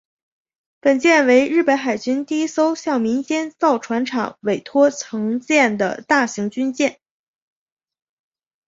[0.79, 6.99] 本舰为日本海军第一艘向民间造船厂委托承建的大型军舰。